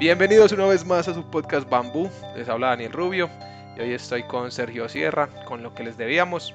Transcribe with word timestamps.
Bienvenidos 0.00 0.50
una 0.52 0.64
vez 0.64 0.86
más 0.86 1.08
a 1.08 1.14
su 1.14 1.22
podcast 1.30 1.68
Bambú. 1.68 2.08
Les 2.34 2.48
habla 2.48 2.68
Daniel 2.68 2.90
Rubio 2.90 3.28
y 3.76 3.80
hoy 3.80 3.92
estoy 3.92 4.22
con 4.22 4.50
Sergio 4.50 4.88
Sierra 4.88 5.28
con 5.44 5.62
lo 5.62 5.74
que 5.74 5.84
les 5.84 5.98
debíamos. 5.98 6.54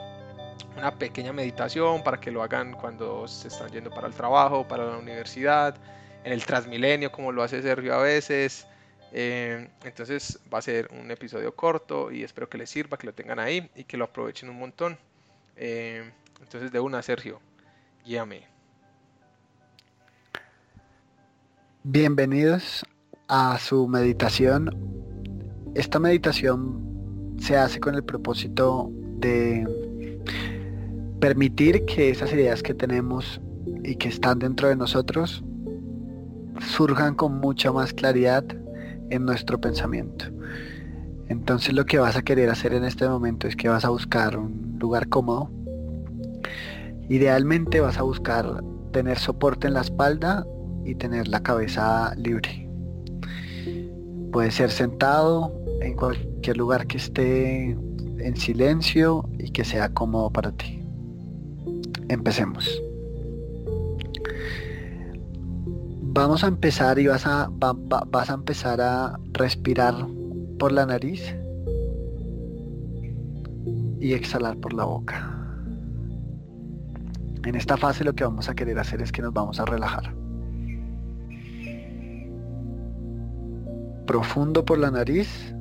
Una 0.76 0.98
pequeña 0.98 1.32
meditación 1.32 2.04
para 2.04 2.20
que 2.20 2.32
lo 2.32 2.42
hagan 2.42 2.74
cuando 2.74 3.28
se 3.28 3.50
están 3.50 3.70
yendo 3.70 3.92
para 3.92 4.08
el 4.08 4.16
trabajo, 4.16 4.68
para 4.68 4.86
la 4.86 4.98
universidad, 4.98 5.76
en 6.24 6.34
el 6.34 6.44
Transmilenio, 6.44 7.12
como 7.12 7.32
lo 7.32 7.44
hace 7.44 7.62
Sergio 7.62 7.94
a 7.94 8.02
veces. 8.02 8.66
Eh, 9.12 9.70
entonces 9.84 10.40
va 10.52 10.58
a 10.58 10.64
ser 10.64 10.90
un 10.92 11.12
episodio 11.12 11.56
corto 11.56 12.12
y 12.12 12.24
espero 12.24 12.50
que 12.50 12.58
les 12.58 12.72
sirva, 12.72 12.98
que 12.98 13.06
lo 13.06 13.14
tengan 13.14 13.38
ahí 13.38 13.70
y 13.76 13.84
que 13.84 13.96
lo 13.96 14.06
aprovechen 14.06 14.50
un 14.50 14.58
montón. 14.58 14.98
Eh, 15.56 16.12
entonces 16.42 16.72
de 16.72 16.80
una, 16.80 17.04
Sergio, 17.04 17.40
guíame. 18.04 18.48
Bienvenidos 21.84 22.84
a 23.28 23.58
su 23.60 23.88
meditación. 23.88 24.70
Esta 25.74 26.00
meditación 26.00 27.36
se 27.40 27.58
hace 27.58 27.80
con 27.80 27.96
el 27.96 28.04
propósito 28.04 28.90
de 29.20 29.68
permitir 31.20 31.86
que 31.86 32.10
esas 32.10 32.32
ideas 32.34 32.62
que 32.62 32.74
tenemos 32.74 33.42
y 33.84 33.96
que 33.96 34.10
están 34.10 34.40
dentro 34.40 34.68
de 34.68 34.76
nosotros 34.76 35.44
surjan 36.60 37.16
con 37.16 37.40
mucha 37.40 37.72
más 37.72 37.94
claridad 37.94 38.46
en 39.10 39.26
nuestro 39.26 39.60
pensamiento. 39.60 40.26
Entonces 41.28 41.74
lo 41.74 41.86
que 41.86 41.98
vas 41.98 42.16
a 42.16 42.22
querer 42.22 42.50
hacer 42.50 42.74
en 42.74 42.84
este 42.84 43.08
momento 43.08 43.48
es 43.48 43.56
que 43.56 43.70
vas 43.70 43.86
a 43.86 43.90
buscar 43.90 44.38
un 44.38 44.78
lugar 44.80 45.10
cómodo. 45.10 45.50
Idealmente 47.10 47.82
vas 47.82 47.98
a 47.98 48.04
buscar 48.04 48.64
tener 48.92 49.18
soporte 49.18 49.68
en 49.68 49.74
la 49.74 49.82
espalda 49.82 50.46
y 50.86 50.96
tener 50.96 51.28
la 51.28 51.42
cabeza 51.42 52.14
libre. 52.16 52.65
Puede 54.36 54.52
ser 54.52 54.70
sentado 54.70 55.54
en 55.80 55.94
cualquier 55.94 56.58
lugar 56.58 56.88
que 56.88 56.98
esté 56.98 57.70
en 57.70 58.36
silencio 58.36 59.24
y 59.40 59.50
que 59.52 59.64
sea 59.64 59.94
cómodo 59.94 60.30
para 60.30 60.52
ti. 60.52 60.84
Empecemos. 62.10 62.70
Vamos 66.02 66.44
a 66.44 66.48
empezar 66.48 67.00
y 67.00 67.08
vas 67.08 67.26
a, 67.26 67.50
vas 67.50 68.30
a 68.30 68.34
empezar 68.34 68.82
a 68.82 69.18
respirar 69.32 69.96
por 70.60 70.74
la 70.74 70.86
nariz 70.86 71.34
y 74.02 74.12
exhalar 74.12 74.58
por 74.58 74.74
la 74.74 74.84
boca. 74.84 75.32
En 77.46 77.56
esta 77.56 77.78
fase 77.78 78.04
lo 78.04 78.14
que 78.14 78.26
vamos 78.26 78.50
a 78.50 78.54
querer 78.54 78.80
hacer 78.80 79.02
es 79.02 79.14
que 79.14 79.22
nos 79.22 79.32
vamos 79.32 79.62
a 79.62 79.66
relajar. 79.66 80.14
Profundo 84.06 84.64
por 84.64 84.78
la 84.78 84.92
nariz 84.92 85.56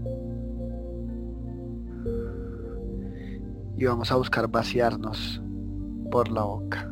y 3.77 3.85
vamos 3.85 4.13
a 4.13 4.17
buscar 4.17 4.49
vaciarnos 4.49 5.43
por 6.11 6.31
la 6.31 6.43
boca. 6.45 6.91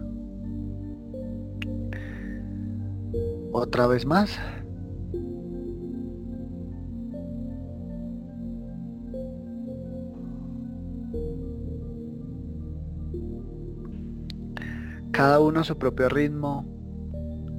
Otra 3.53 3.87
vez 3.87 4.07
más. 4.07 4.39
Cada 15.13 15.41
uno 15.41 15.61
a 15.61 15.65
su 15.65 15.77
propio 15.77 16.09
ritmo, 16.09 16.65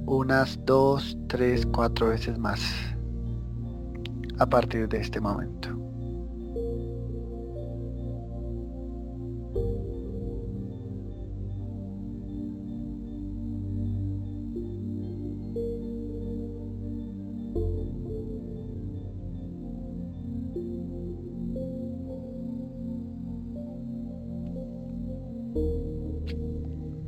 unas 0.06 0.58
dos, 0.66 1.16
tres, 1.28 1.64
cuatro 1.66 2.08
veces 2.08 2.36
más 2.36 2.93
a 4.38 4.46
partir 4.46 4.88
de 4.88 4.98
este 5.00 5.20
momento. 5.20 5.70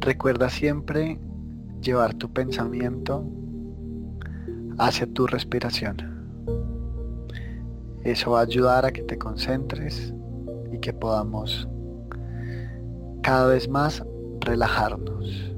Recuerda 0.01 0.49
siempre 0.49 1.19
llevar 1.83 2.15
tu 2.15 2.33
pensamiento 2.33 3.25
hacia 4.79 5.07
tu 5.13 5.27
respiración. 5.27 6.16
Eso 8.07 8.31
va 8.31 8.39
a 8.39 8.43
ayudar 8.45 8.87
a 8.87 8.93
que 8.93 9.03
te 9.03 9.19
concentres 9.19 10.15
y 10.71 10.79
que 10.79 10.93
podamos 10.93 11.69
cada 13.21 13.49
vez 13.49 13.69
más 13.69 14.01
relajarnos. 14.43 15.53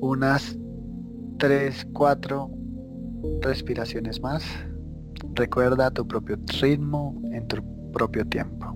Unas 0.00 0.58
3, 1.38 1.86
4 1.92 2.50
respiraciones 3.40 4.20
más. 4.20 4.42
Recuerda 5.34 5.92
tu 5.92 6.04
propio 6.08 6.36
ritmo 6.60 7.22
en 7.30 7.46
tu 7.46 7.62
propio 7.92 8.26
tiempo. 8.26 8.71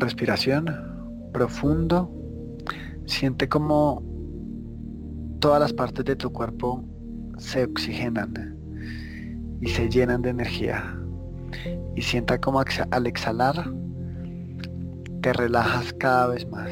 Respiración, 0.00 0.66
profundo. 1.32 2.10
Siente 3.06 3.48
como 3.48 4.02
todas 5.40 5.60
las 5.60 5.72
partes 5.72 6.04
de 6.04 6.16
tu 6.16 6.32
cuerpo 6.32 6.84
se 7.38 7.64
oxigenan 7.64 8.56
y 9.60 9.68
se 9.68 9.88
llenan 9.88 10.22
de 10.22 10.30
energía. 10.30 10.98
Y 11.94 12.02
sienta 12.02 12.40
como 12.40 12.62
al 12.90 13.06
exhalar 13.06 13.70
te 15.22 15.32
relajas 15.32 15.92
cada 15.94 16.26
vez 16.28 16.46
más. 16.50 16.70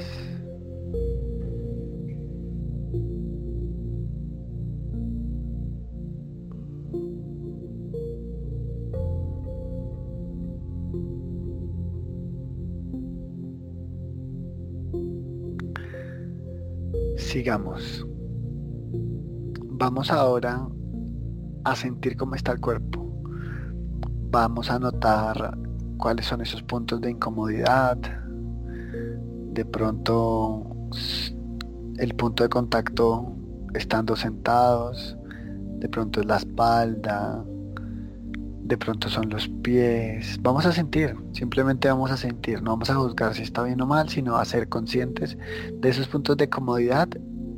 Sigamos. 17.32 18.06
Vamos 19.70 20.10
ahora 20.10 20.68
a 21.64 21.74
sentir 21.74 22.14
cómo 22.14 22.34
está 22.34 22.52
el 22.52 22.60
cuerpo. 22.60 23.10
Vamos 24.30 24.70
a 24.70 24.78
notar 24.78 25.56
cuáles 25.96 26.26
son 26.26 26.42
esos 26.42 26.62
puntos 26.62 27.00
de 27.00 27.12
incomodidad. 27.12 27.96
De 29.54 29.64
pronto 29.64 30.76
el 31.96 32.14
punto 32.16 32.42
de 32.42 32.50
contacto 32.50 33.34
estando 33.72 34.14
sentados. 34.14 35.16
De 35.78 35.88
pronto 35.88 36.20
es 36.20 36.26
la 36.26 36.36
espalda. 36.36 37.42
De 38.72 38.78
pronto 38.78 39.10
son 39.10 39.28
los 39.28 39.48
pies. 39.48 40.38
Vamos 40.40 40.64
a 40.64 40.72
sentir, 40.72 41.14
simplemente 41.32 41.88
vamos 41.88 42.10
a 42.10 42.16
sentir. 42.16 42.62
No 42.62 42.70
vamos 42.70 42.88
a 42.88 42.94
juzgar 42.94 43.34
si 43.34 43.42
está 43.42 43.62
bien 43.64 43.78
o 43.82 43.86
mal, 43.86 44.08
sino 44.08 44.38
a 44.38 44.46
ser 44.46 44.70
conscientes 44.70 45.36
de 45.74 45.88
esos 45.90 46.08
puntos 46.08 46.38
de 46.38 46.48
comodidad 46.48 47.06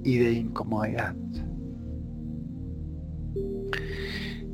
y 0.02 0.18
de 0.18 0.32
incomodidad. 0.32 1.14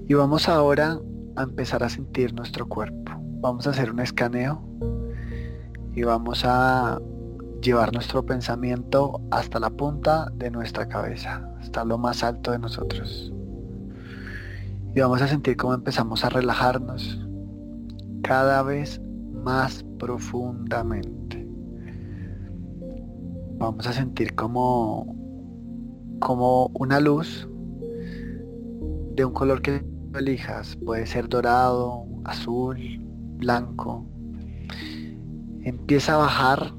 Y 0.06 0.12
vamos 0.12 0.50
ahora 0.50 1.00
a 1.36 1.44
empezar 1.44 1.82
a 1.82 1.88
sentir 1.88 2.34
nuestro 2.34 2.68
cuerpo. 2.68 3.12
Vamos 3.40 3.66
a 3.66 3.70
hacer 3.70 3.90
un 3.90 4.00
escaneo 4.00 4.62
y 5.94 6.02
vamos 6.02 6.42
a 6.44 7.00
llevar 7.62 7.90
nuestro 7.94 8.26
pensamiento 8.26 9.18
hasta 9.30 9.58
la 9.60 9.70
punta 9.70 10.30
de 10.34 10.50
nuestra 10.50 10.86
cabeza, 10.86 11.42
hasta 11.58 11.86
lo 11.86 11.96
más 11.96 12.22
alto 12.22 12.52
de 12.52 12.58
nosotros. 12.58 13.32
Y 14.94 15.00
vamos 15.00 15.22
a 15.22 15.28
sentir 15.28 15.56
cómo 15.56 15.74
empezamos 15.74 16.24
a 16.24 16.30
relajarnos 16.30 17.20
cada 18.22 18.62
vez 18.62 19.00
más 19.44 19.84
profundamente. 19.98 21.46
Vamos 23.58 23.86
a 23.86 23.92
sentir 23.92 24.34
como 24.34 25.06
una 26.74 27.00
luz 27.00 27.48
de 29.14 29.24
un 29.24 29.32
color 29.32 29.62
que 29.62 29.84
elijas, 30.14 30.76
puede 30.84 31.06
ser 31.06 31.28
dorado, 31.28 32.04
azul, 32.24 32.78
blanco, 33.36 34.06
empieza 35.62 36.14
a 36.14 36.18
bajar 36.18 36.74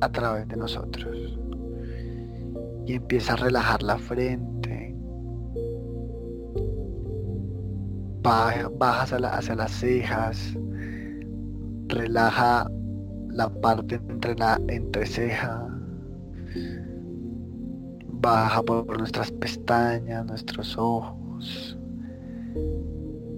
a 0.00 0.12
través 0.12 0.48
de 0.48 0.56
nosotros 0.56 1.38
y 2.86 2.94
empieza 2.94 3.32
a 3.34 3.36
relajar 3.36 3.82
la 3.82 3.98
frente, 3.98 4.53
baja, 8.24 9.02
hacia, 9.02 9.54
las 9.54 9.70
cejas, 9.70 10.56
relaja 11.88 12.66
la 13.28 13.48
parte 13.60 13.96
entre 14.08 14.34
la 14.36 14.58
entreceja, 14.68 15.68
baja 18.08 18.62
por 18.62 18.98
nuestras 18.98 19.30
pestañas, 19.30 20.24
nuestros 20.24 20.76
ojos, 20.78 21.78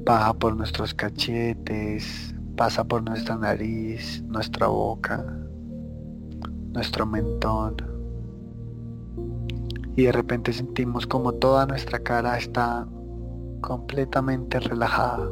baja 0.04 0.32
por 0.34 0.56
nuestros 0.56 0.94
cachetes, 0.94 2.32
pasa 2.56 2.84
por 2.84 3.02
nuestra 3.02 3.36
nariz, 3.36 4.22
nuestra 4.28 4.68
boca, 4.68 5.24
nuestro 6.72 7.04
mentón. 7.06 7.74
Y 9.96 10.04
de 10.04 10.12
repente 10.12 10.52
sentimos 10.52 11.06
como 11.06 11.32
toda 11.32 11.66
nuestra 11.66 11.98
cara 11.98 12.38
está 12.38 12.86
completamente 13.66 14.60
relajada. 14.60 15.28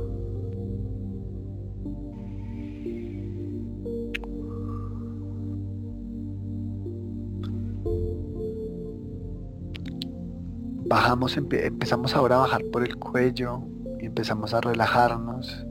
bajamos, 10.94 11.36
empezamos 11.36 12.14
ahora 12.14 12.36
a 12.36 12.38
bajar 12.40 12.62
por 12.72 12.84
el 12.84 12.96
cuello 12.96 13.62
y 14.00 14.06
empezamos 14.06 14.54
a 14.54 14.60
relajarnos 14.60 15.66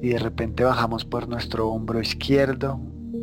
y 0.00 0.10
de 0.10 0.18
repente 0.18 0.64
bajamos 0.64 1.04
por 1.04 1.28
nuestro 1.28 1.68
hombro 1.68 2.00
izquierdo 2.00 2.80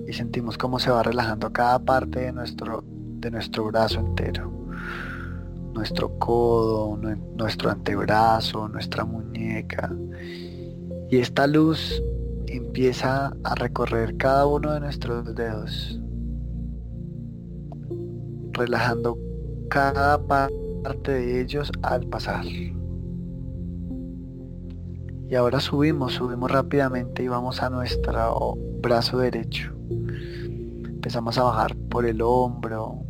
y 0.08 0.14
sentimos 0.14 0.58
cómo 0.58 0.80
se 0.80 0.92
va 0.92 1.04
relajando 1.04 1.54
cada 1.54 1.80
parte 1.80 2.20
de 2.20 2.34
nuestro, 2.34 2.84
de 2.86 3.32
nuestro 3.32 3.66
brazo 3.66 4.00
entero. 4.00 4.59
Nuestro 5.80 6.20
codo, 6.20 7.00
nuestro 7.38 7.70
antebrazo, 7.70 8.68
nuestra 8.68 9.06
muñeca. 9.06 9.90
Y 11.10 11.20
esta 11.20 11.48
luz 11.48 12.04
empieza 12.48 13.32
a 13.46 13.56
recorrer 13.56 14.18
cada 14.18 14.46
uno 14.46 14.74
de 14.74 14.82
nuestros 14.82 15.34
dedos, 15.36 15.98
relajando 18.52 19.18
cada 19.70 20.22
parte 20.28 21.12
de 21.12 21.40
ellos 21.40 21.72
al 21.82 22.06
pasar. 22.08 22.44
Y 22.46 22.84
ahora 25.34 25.62
subimos, 25.62 26.12
subimos 26.16 26.52
rápidamente 26.52 27.24
y 27.24 27.30
vamos 27.30 27.64
a 27.64 27.70
nuestro 27.70 28.58
brazo 28.82 29.20
derecho. 29.20 29.72
Empezamos 30.84 31.38
a 31.38 31.44
bajar 31.44 31.74
por 31.90 32.06
el 32.06 32.22
hombro, 32.22 33.06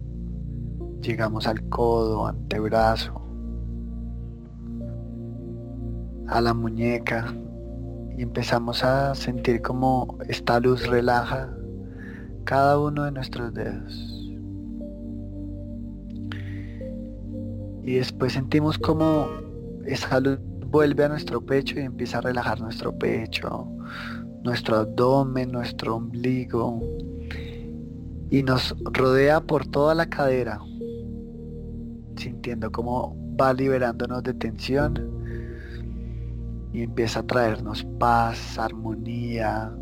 llegamos 1.02 1.48
al 1.48 1.68
codo, 1.70 2.28
antebrazo, 2.28 3.22
a 6.28 6.42
la 6.42 6.54
muñeca 6.54 7.34
y 8.18 8.22
empezamos 8.22 8.84
a 8.84 9.16
sentir 9.16 9.62
como 9.62 10.18
esta 10.28 10.60
luz 10.60 10.88
relaja 10.88 11.50
cada 12.44 12.80
uno 12.80 13.06
de 13.06 13.12
nuestros 13.12 13.54
dedos. 13.54 14.20
y 17.90 17.96
después 17.96 18.34
sentimos 18.34 18.78
como 18.78 19.28
esa 19.88 20.20
luz 20.20 20.38
vuelve 20.68 21.06
a 21.06 21.10
nuestro 21.10 21.42
pecho 21.42 21.80
y 21.80 21.84
empieza 21.84 22.20
a 22.20 22.22
relajar 22.22 22.62
nuestro 22.62 22.96
pecho, 22.96 23.68
nuestro 24.44 24.78
abdomen, 24.78 25.52
nuestro 25.52 25.96
ombligo 25.96 26.80
y 28.30 28.44
nos 28.44 28.76
rodea 28.84 29.42
por 29.42 29.66
toda 29.66 29.96
la 29.96 30.08
cadera, 30.08 30.60
sintiendo 32.20 32.72
como 32.72 33.16
va 33.40 33.54
liberándonos 33.54 34.24
de 34.24 34.34
tensión 34.34 35.20
y 36.74 36.84
empieza 36.84 37.22
a 37.22 37.24
traernos 37.24 37.84
paz, 38.00 38.60
armonía, 38.60 39.74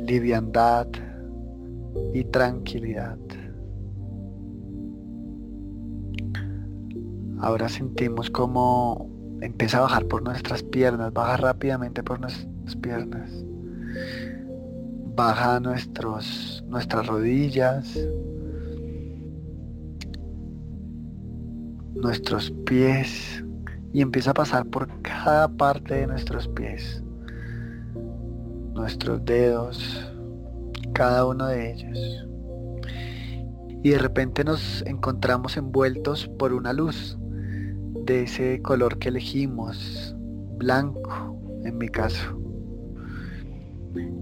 liviandad 0.00 0.86
y 2.14 2.24
tranquilidad. 2.24 3.18
Ahora 7.40 7.68
sentimos 7.68 8.30
como 8.30 9.10
empieza 9.42 9.78
a 9.78 9.82
bajar 9.82 10.06
por 10.06 10.22
nuestras 10.22 10.62
piernas, 10.62 11.12
baja 11.12 11.36
rápidamente 11.36 12.02
por 12.02 12.20
nuestras 12.20 12.76
piernas. 12.76 13.30
Baja 15.14 15.60
nuestros, 15.60 16.64
nuestras 16.66 17.06
rodillas, 17.06 17.98
nuestros 22.04 22.50
pies 22.66 23.42
y 23.94 24.02
empieza 24.02 24.32
a 24.32 24.34
pasar 24.34 24.66
por 24.66 24.88
cada 25.00 25.48
parte 25.48 25.94
de 25.94 26.06
nuestros 26.06 26.46
pies, 26.48 27.02
nuestros 28.74 29.24
dedos, 29.24 30.12
cada 30.92 31.26
uno 31.26 31.46
de 31.46 31.72
ellos. 31.72 32.26
Y 33.82 33.88
de 33.88 33.98
repente 33.98 34.44
nos 34.44 34.82
encontramos 34.82 35.56
envueltos 35.56 36.28
por 36.38 36.52
una 36.52 36.74
luz 36.74 37.16
de 38.04 38.24
ese 38.24 38.60
color 38.60 38.98
que 38.98 39.08
elegimos, 39.08 40.14
blanco 40.58 41.40
en 41.64 41.78
mi 41.78 41.88
caso. 41.88 42.38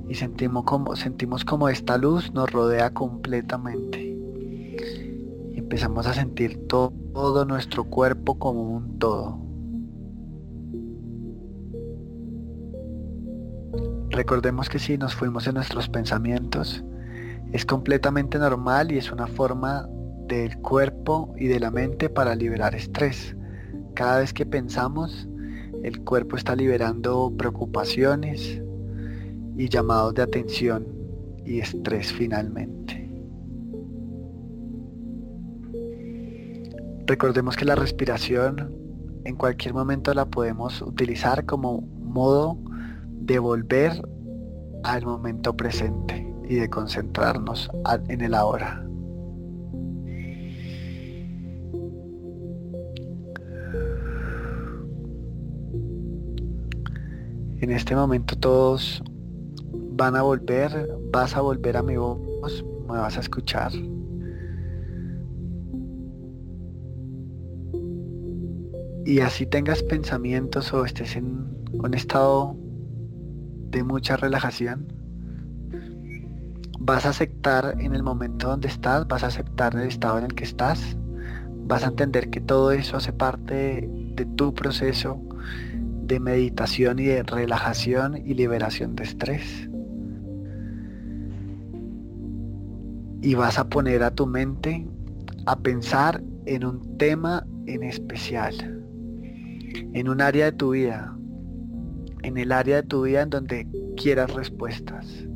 Y 0.09 0.15
sentimos 0.15 0.65
como, 0.65 0.95
sentimos 0.95 1.45
como 1.45 1.69
esta 1.69 1.99
luz 1.99 2.33
nos 2.33 2.49
rodea 2.53 2.95
completamente. 2.95 4.12
Empezamos 5.73 6.07
a 6.07 6.13
sentir 6.13 6.69
todo 6.69 7.47
nuestro 7.47 7.85
cuerpo 7.85 8.39
como 8.39 8.61
un 8.61 8.99
todo. 8.99 9.39
Recordemos 14.11 14.69
que 14.69 14.79
si 14.79 14.99
nos 14.99 15.15
fuimos 15.15 15.47
en 15.47 15.55
nuestros 15.55 15.89
pensamientos, 15.89 16.85
es 17.53 17.65
completamente 17.65 18.39
normal 18.39 18.93
y 18.93 18.99
es 18.99 19.11
una 19.11 19.27
forma 19.27 19.89
del 20.29 20.59
cuerpo 20.59 21.33
y 21.39 21.47
de 21.47 21.59
la 21.59 21.71
mente 21.71 22.11
para 22.11 22.35
liberar 22.35 22.75
estrés. 22.75 23.35
Cada 23.95 24.19
vez 24.19 24.35
que 24.35 24.45
pensamos, 24.45 25.27
el 25.83 26.05
cuerpo 26.05 26.37
está 26.37 26.55
liberando 26.55 27.33
preocupaciones 27.35 28.61
y 29.57 29.71
llamados 29.71 30.13
de 30.13 30.21
atención 30.21 30.87
y 31.47 31.61
estrés 31.61 32.13
finalmente. 32.13 32.82
Recordemos 37.13 37.59
que 37.59 37.67
la 37.67 37.75
respiración 37.75 38.75
en 39.27 39.37
cualquier 39.37 39.75
momento 39.75 40.15
la 40.15 40.25
podemos 40.25 40.81
utilizar 40.81 41.45
como 41.45 41.83
modo 41.83 42.57
de 43.07 43.39
volver 43.39 44.01
al 44.83 45.05
momento 45.05 45.55
presente 45.55 46.27
y 46.49 46.55
de 46.55 46.71
concentrarnos 46.71 47.71
en 48.09 48.23
el 48.23 48.33
ahora. 48.33 48.83
En 57.61 57.71
este 57.73 57.95
momento 57.95 58.37
todos 58.39 59.03
van 59.71 60.17
a 60.17 60.23
volver, 60.23 60.89
vas 61.13 61.37
a 61.37 61.43
volver 61.43 61.77
a 61.77 61.83
mi 61.83 61.99
voz, 61.99 62.65
me 62.89 62.97
vas 62.97 63.19
a 63.19 63.21
escuchar. 63.21 63.71
Y 69.05 69.21
así 69.21 69.47
tengas 69.47 69.83
pensamientos 69.83 70.73
o 70.73 70.85
estés 70.85 71.17
en 71.17 71.47
un 71.73 71.95
estado 71.95 72.57
de 73.71 73.83
mucha 73.83 74.17
relajación, 74.17 74.87
vas 76.79 77.07
a 77.07 77.11
aceptar 77.11 77.77
en 77.79 77.95
el 77.95 78.03
momento 78.03 78.49
donde 78.49 78.69
estás, 78.69 79.07
vas 79.09 79.25
a 79.25 79.29
aceptar 79.29 79.75
el 79.75 79.89
estado 79.89 80.19
en 80.19 80.25
el 80.25 80.35
que 80.35 80.45
estás, 80.45 80.97
vas 81.67 81.85
a 81.85 81.89
entender 81.89 82.31
que 82.31 82.41
todo 82.41 82.71
eso 82.73 82.97
hace 82.97 83.13
parte 83.13 83.89
de 83.89 84.27
tu 84.37 84.53
proceso 84.53 85.21
de 86.03 86.21
meditación 86.21 86.99
y 86.99 87.05
de 87.05 87.23
relajación 87.23 88.17
y 88.17 88.35
liberación 88.35 88.95
de 88.97 89.05
estrés. 89.05 89.69
Y 93.23 93.35
vas 93.35 93.59
a 93.59 93.69
poner 93.69 94.03
a 94.03 94.11
tu 94.11 94.27
mente 94.27 94.87
a 95.47 95.57
pensar 95.57 96.23
en 96.47 96.65
un 96.65 96.99
tema 96.99 97.47
en 97.67 97.85
especial, 97.85 98.82
en 99.75 100.09
un 100.09 100.21
área 100.21 100.47
de 100.47 100.53
tu 100.53 100.71
vida, 100.71 101.17
en 102.23 102.37
el 102.37 102.53
área 102.53 102.77
de 102.77 102.83
tu 102.83 103.03
vida 103.03 103.23
en 103.23 103.31
donde 103.31 103.67
quieras 103.97 104.33
respuestas. 104.33 105.27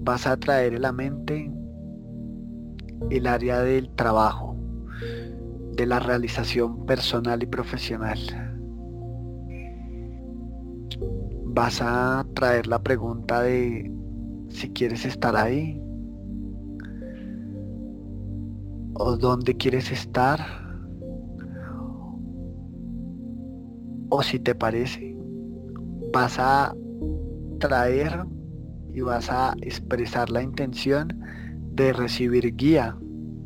Vas 0.00 0.26
a 0.26 0.36
traer 0.36 0.74
a 0.76 0.78
la 0.78 0.92
mente 0.92 1.50
el 3.10 3.26
área 3.26 3.60
del 3.60 3.90
trabajo, 3.94 4.56
de 5.76 5.86
la 5.86 6.00
realización 6.00 6.86
personal 6.86 7.42
y 7.42 7.46
profesional. 7.46 8.18
Vas 11.46 11.80
a 11.82 12.26
traer 12.34 12.66
la 12.66 12.82
pregunta 12.82 13.42
de 13.42 13.90
si 14.48 14.70
quieres 14.70 15.04
estar 15.04 15.36
ahí 15.36 15.80
o 18.94 19.16
dónde 19.16 19.56
quieres 19.56 19.90
estar 19.90 20.59
o 24.10 24.22
si 24.22 24.38
te 24.38 24.54
parece 24.54 25.16
vas 26.12 26.38
a 26.38 26.74
traer 27.60 28.24
y 28.92 29.00
vas 29.00 29.30
a 29.30 29.54
expresar 29.62 30.30
la 30.30 30.42
intención 30.42 31.20
de 31.72 31.92
recibir 31.92 32.56
guía, 32.56 32.96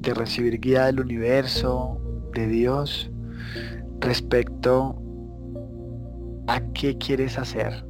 de 0.00 0.14
recibir 0.14 0.58
guía 0.60 0.86
del 0.86 1.00
universo, 1.00 2.00
de 2.34 2.48
Dios, 2.48 3.10
respecto 4.00 5.00
a 6.46 6.60
qué 6.72 6.96
quieres 6.96 7.38
hacer, 7.38 7.84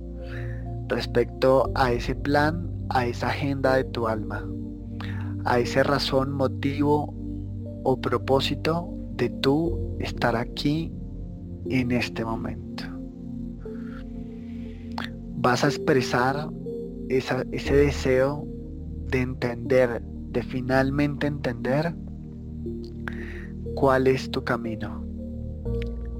respecto 0.88 1.70
a 1.74 1.92
ese 1.92 2.14
plan, 2.14 2.70
a 2.90 3.06
esa 3.06 3.28
agenda 3.28 3.76
de 3.76 3.84
tu 3.84 4.08
alma, 4.08 4.44
a 5.44 5.60
esa 5.60 5.82
razón, 5.84 6.32
motivo 6.32 7.14
o 7.84 8.00
propósito 8.00 8.88
de 9.16 9.28
tú 9.28 9.96
estar 10.00 10.34
aquí 10.34 10.92
en 11.68 11.92
este 11.92 12.24
momento. 12.24 12.84
Vas 15.36 15.64
a 15.64 15.68
expresar 15.68 16.48
ese 17.08 17.76
deseo 17.76 18.46
de 19.10 19.20
entender, 19.20 20.02
de 20.02 20.42
finalmente 20.42 21.26
entender 21.26 21.94
cuál 23.74 24.06
es 24.06 24.30
tu 24.30 24.42
camino 24.42 25.04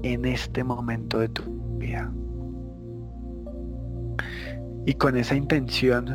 en 0.03 0.25
este 0.25 0.63
momento 0.63 1.19
de 1.19 1.29
tu 1.29 1.43
vida. 1.77 2.11
Y 4.85 4.93
con 4.93 5.17
esa 5.17 5.35
intención 5.35 6.05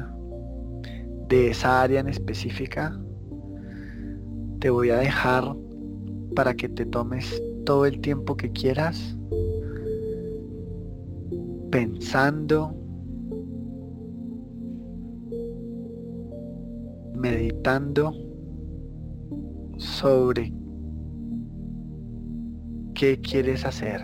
de 1.29 1.51
esa 1.51 1.83
área 1.83 2.01
en 2.01 2.09
específica, 2.09 2.99
te 4.61 4.71
voy 4.71 4.91
a 4.91 4.99
dejar 4.99 5.57
para 6.37 6.55
que 6.55 6.69
te 6.69 6.87
tomes 6.87 7.43
todo 7.65 7.87
el 7.87 8.01
tiempo 8.01 8.37
que 8.37 8.51
quieras 8.53 9.17
pensando 11.71 12.75
meditando 17.15 18.13
sobre 19.77 20.53
qué 22.95 23.21
quieres 23.21 23.65
hacer, 23.65 24.01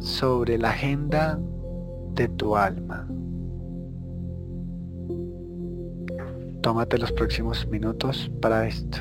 sobre 0.00 0.58
la 0.58 0.70
agenda 0.70 1.40
de 2.14 2.28
tu 2.28 2.56
alma. 2.56 3.08
Tómate 6.62 6.98
los 6.98 7.12
próximos 7.12 7.66
minutos 7.68 8.30
para 8.40 8.66
esto. 8.66 8.98